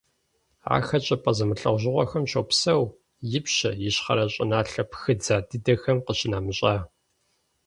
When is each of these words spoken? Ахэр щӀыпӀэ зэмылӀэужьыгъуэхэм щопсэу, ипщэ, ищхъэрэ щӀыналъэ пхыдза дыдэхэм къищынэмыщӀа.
Ахэр 0.75 1.01
щӀыпӀэ 1.07 1.31
зэмылӀэужьыгъуэхэм 1.37 2.23
щопсэу, 2.31 2.83
ипщэ, 3.37 3.69
ищхъэрэ 3.87 4.25
щӀыналъэ 4.33 4.83
пхыдза 4.89 5.37
дыдэхэм 5.49 5.97
къищынэмыщӀа. 6.05 6.75